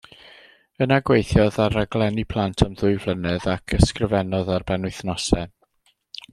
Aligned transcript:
Yna 0.85 0.95
gweithiodd 1.09 1.59
ar 1.65 1.75
raglenni 1.79 2.25
plant 2.33 2.65
am 2.67 2.73
ddwy 2.81 2.95
flynedd 3.05 3.47
ac 3.55 3.77
ysgrifennodd 3.79 4.53
ar 4.57 4.69
benwythnosau. 4.73 5.51